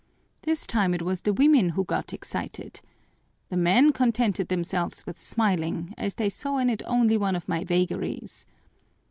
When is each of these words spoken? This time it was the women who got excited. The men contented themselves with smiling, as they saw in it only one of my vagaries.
This 0.41 0.65
time 0.65 0.95
it 0.95 1.03
was 1.03 1.21
the 1.21 1.31
women 1.31 1.69
who 1.69 1.83
got 1.85 2.11
excited. 2.11 2.81
The 3.49 3.55
men 3.55 3.91
contented 3.91 4.47
themselves 4.47 5.05
with 5.05 5.21
smiling, 5.21 5.93
as 5.95 6.15
they 6.15 6.27
saw 6.27 6.57
in 6.57 6.71
it 6.71 6.81
only 6.87 7.17
one 7.19 7.35
of 7.35 7.47
my 7.47 7.63
vagaries. 7.63 8.47